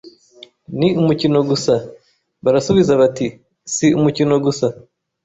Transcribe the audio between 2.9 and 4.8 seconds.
bati si umukino gusa